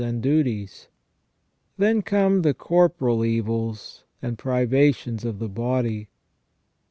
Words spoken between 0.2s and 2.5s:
duties. Then come